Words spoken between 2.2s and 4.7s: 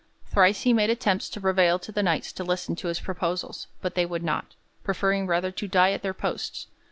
to listen to his proposals, but they would not,